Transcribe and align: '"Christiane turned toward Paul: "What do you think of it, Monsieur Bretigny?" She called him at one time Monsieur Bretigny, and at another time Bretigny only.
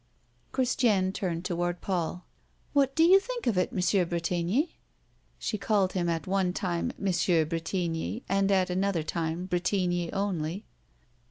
'"Christiane 0.51 1.11
turned 1.11 1.45
toward 1.45 1.79
Paul: 1.79 2.25
"What 2.73 2.95
do 2.95 3.03
you 3.03 3.19
think 3.19 3.45
of 3.45 3.55
it, 3.55 3.71
Monsieur 3.71 4.03
Bretigny?" 4.03 4.79
She 5.37 5.59
called 5.59 5.93
him 5.93 6.09
at 6.09 6.25
one 6.25 6.53
time 6.53 6.91
Monsieur 6.97 7.45
Bretigny, 7.45 8.23
and 8.27 8.51
at 8.51 8.71
another 8.71 9.03
time 9.03 9.45
Bretigny 9.45 10.11
only. 10.11 10.65